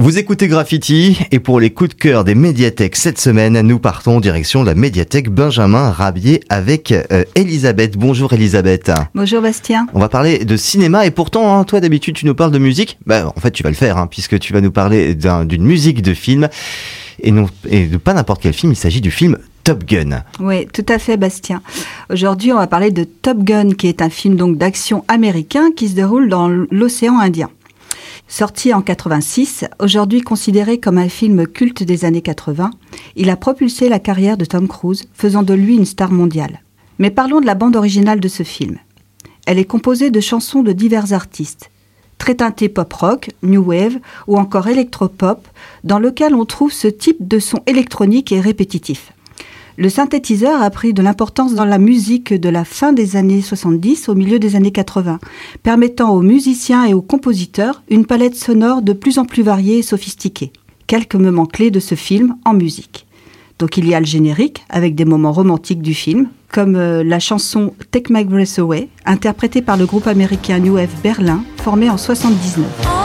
[0.00, 4.16] Vous écoutez Graffiti et pour les coups de cœur des médiathèques cette semaine, nous partons
[4.16, 7.98] en direction de la médiathèque Benjamin Rabier avec euh, Elisabeth.
[7.98, 8.90] Bonjour Elisabeth.
[9.14, 9.86] Bonjour Bastien.
[9.92, 12.98] On va parler de cinéma et pourtant, hein, toi d'habitude tu nous parles de musique.
[13.04, 16.00] Bah, en fait tu vas le faire hein, puisque tu vas nous parler d'une musique
[16.00, 16.48] de film
[17.22, 20.22] et, non, et de pas n'importe quel film, il s'agit du film Top Gun.
[20.40, 21.60] Oui, tout à fait, Bastien.
[22.08, 25.88] Aujourd'hui, on va parler de Top Gun, qui est un film donc d'action américain qui
[25.88, 27.50] se déroule dans l'océan Indien.
[28.30, 32.70] Sorti en 86, aujourd'hui considéré comme un film culte des années 80,
[33.16, 36.62] il a propulsé la carrière de Tom Cruise, faisant de lui une star mondiale.
[37.00, 38.78] Mais parlons de la bande originale de ce film.
[39.46, 41.72] Elle est composée de chansons de divers artistes,
[42.18, 43.98] très teintées pop-rock, new wave
[44.28, 45.48] ou encore électro-pop,
[45.82, 49.12] dans lequel on trouve ce type de son électronique et répétitif.
[49.80, 54.10] Le synthétiseur a pris de l'importance dans la musique de la fin des années 70
[54.10, 55.18] au milieu des années 80,
[55.62, 59.82] permettant aux musiciens et aux compositeurs une palette sonore de plus en plus variée et
[59.82, 60.52] sophistiquée.
[60.86, 63.06] Quelques moments clés de ce film en musique.
[63.58, 67.18] Donc il y a le générique avec des moments romantiques du film, comme euh, la
[67.18, 71.96] chanson Take My Breath Away, interprétée par le groupe américain New Wave Berlin, formé en
[71.96, 72.99] 79.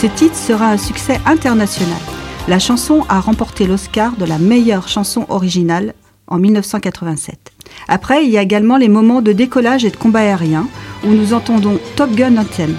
[0.00, 2.00] Ce titre sera un succès international.
[2.48, 5.92] La chanson a remporté l'Oscar de la meilleure chanson originale
[6.26, 7.52] en 1987.
[7.86, 10.66] Après, il y a également les moments de décollage et de combat aérien
[11.04, 12.74] où nous entendons Top Gun Anthem.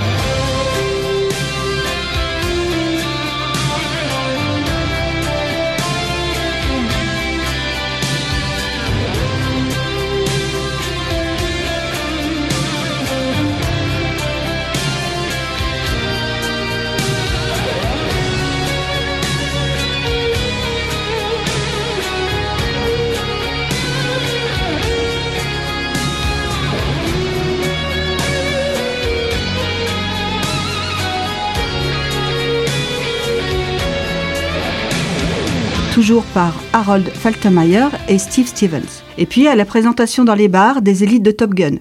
[35.91, 39.03] Toujours par Harold Faltermeyer et Steve Stevens.
[39.17, 41.75] Et puis à la présentation dans les bars des élites de Top Gun,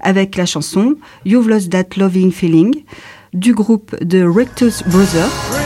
[0.00, 0.96] avec la chanson
[1.26, 2.82] You've Lost That Loving Feeling
[3.34, 5.61] du groupe The Rectus Brothers.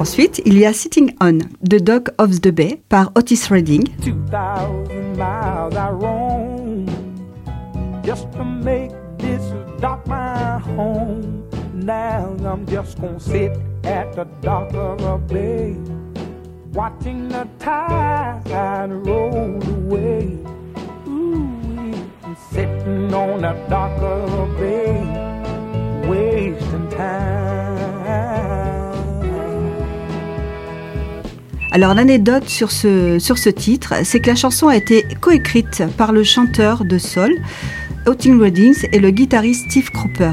[0.00, 3.84] Ensuite, il y a Sitting On, The Dog of the Bay par Otis Redding.
[16.72, 20.57] Watching the tide roll away.
[31.70, 36.84] Alors l'anecdote sur ce, titre, c'est que la chanson a été coécrite par le chanteur
[36.84, 37.36] de soul,
[38.06, 40.32] Otin Reddings, et le guitariste Steve Cropper.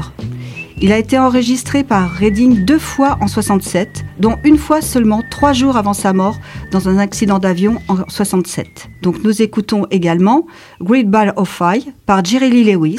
[0.78, 5.54] Il a été enregistré par Redding deux fois en 67, dont une fois seulement trois
[5.54, 6.36] jours avant sa mort
[6.70, 8.88] dans un accident d'avion en 67.
[9.00, 10.46] Donc nous écoutons également
[10.82, 12.98] Great Ball of Fire par Jerry Lee Lewis.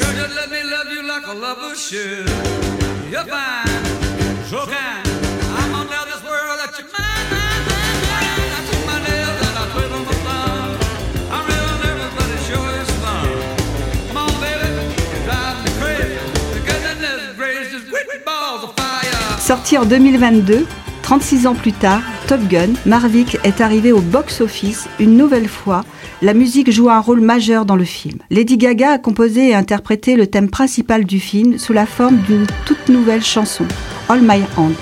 [19.48, 20.66] Sorti en 2022,
[21.00, 25.86] 36 ans plus tard, Top Gun, Marvick est arrivé au box-office une nouvelle fois.
[26.20, 28.18] La musique joue un rôle majeur dans le film.
[28.28, 32.46] Lady Gaga a composé et interprété le thème principal du film sous la forme d'une
[32.66, 33.64] toute nouvelle chanson,
[34.10, 34.74] All My Hand.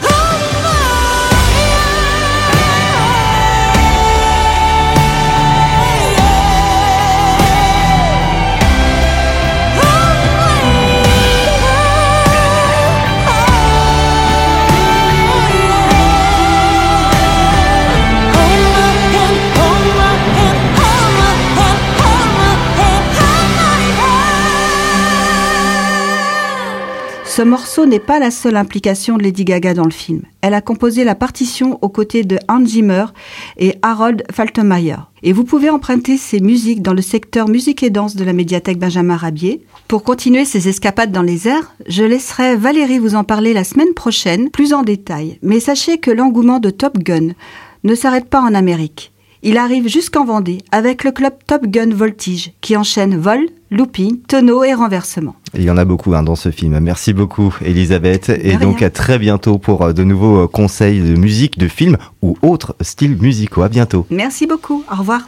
[27.36, 30.22] Ce morceau n'est pas la seule implication de Lady Gaga dans le film.
[30.40, 33.04] Elle a composé la partition aux côtés de Hans Zimmer
[33.58, 34.96] et Harold Faltermeyer.
[35.22, 38.78] Et vous pouvez emprunter ces musiques dans le secteur musique et danse de la médiathèque
[38.78, 39.66] Benjamin Rabier.
[39.86, 43.92] Pour continuer ces escapades dans les airs, je laisserai Valérie vous en parler la semaine
[43.92, 45.38] prochaine, plus en détail.
[45.42, 47.34] Mais sachez que l'engouement de Top Gun
[47.84, 49.12] ne s'arrête pas en Amérique.
[49.42, 53.40] Il arrive jusqu'en Vendée avec le club Top Gun Voltige qui enchaîne vol,
[53.70, 55.36] looping, tonneau et renversement.
[55.54, 56.78] Il y en a beaucoup hein, dans ce film.
[56.80, 61.14] Merci beaucoup Elisabeth et donc à très bientôt pour euh, de nouveaux euh, conseils de
[61.14, 63.62] musique, de films ou autres styles musicaux.
[63.62, 64.06] À bientôt.
[64.10, 64.84] Merci beaucoup.
[64.90, 65.22] Au revoir.